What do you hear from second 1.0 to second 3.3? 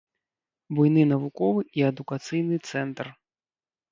навуковы і адукацыйны цэнтр.